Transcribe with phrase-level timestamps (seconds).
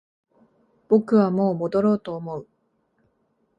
[0.89, 2.47] 僕はもう戻ろうと思う